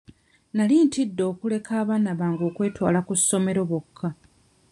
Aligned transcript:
Nali 0.55 0.75
ntidde 0.85 1.23
okuleka 1.31 1.71
abaana 1.81 2.11
bange 2.19 2.43
okwetwala 2.49 2.99
ku 3.07 3.13
ssomero 3.19 3.61
bokka. 3.69 4.09